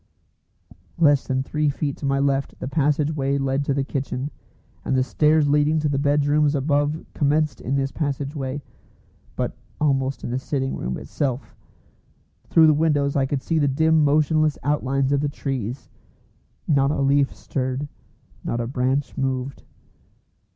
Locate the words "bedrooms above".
5.99-7.05